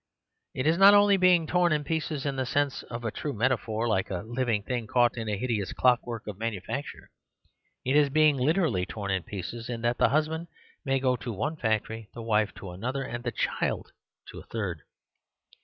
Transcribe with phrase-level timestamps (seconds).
[0.55, 3.87] It is not only being torn in pieces in the sense of a true metaphor,
[3.87, 7.11] like a living thing caught in a hideous clockwork of manufacture.
[7.85, 10.47] It is being literally torn in pieces, in that the hus band
[10.83, 13.91] may go to one factory, the wife to another, and the child
[14.31, 14.81] to a third.